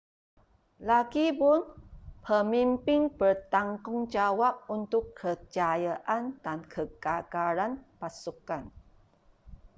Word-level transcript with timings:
lagipun 0.87 1.59
pemimpin 2.25 3.01
bertanggungjawab 3.19 4.55
untuk 4.77 5.03
kejayaan 5.19 6.23
dan 6.43 6.59
kegagalan 6.73 7.71
pasukan 8.01 8.63